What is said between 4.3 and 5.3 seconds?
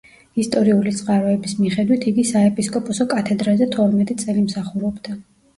მსახურობდა.